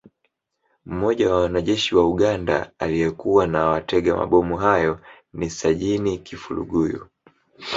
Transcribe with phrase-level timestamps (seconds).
[0.85, 4.99] Mmoja wa wanajeshi wa Uganda aliyekuwa na watega mabomu hayo
[5.33, 7.05] ni Sajini Kifulugunyu